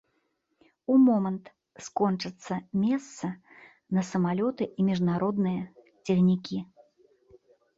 [0.91, 1.51] У момант
[1.87, 3.27] скончацца месца
[3.99, 5.61] на самалёты і міжнародныя
[6.05, 6.59] цягнікі.